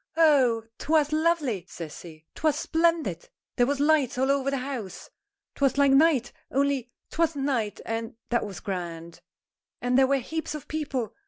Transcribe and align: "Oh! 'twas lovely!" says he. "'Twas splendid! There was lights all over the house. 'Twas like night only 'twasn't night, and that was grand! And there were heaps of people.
"Oh! 0.17 0.63
'twas 0.79 1.11
lovely!" 1.11 1.67
says 1.69 2.01
he. 2.01 2.25
"'Twas 2.33 2.55
splendid! 2.57 3.29
There 3.55 3.67
was 3.67 3.79
lights 3.79 4.17
all 4.17 4.31
over 4.31 4.49
the 4.49 4.57
house. 4.57 5.11
'Twas 5.53 5.77
like 5.77 5.91
night 5.91 6.31
only 6.49 6.89
'twasn't 7.11 7.45
night, 7.45 7.81
and 7.85 8.15
that 8.29 8.43
was 8.43 8.61
grand! 8.61 9.21
And 9.79 9.99
there 9.99 10.07
were 10.07 10.17
heaps 10.17 10.55
of 10.55 10.67
people. 10.67 11.13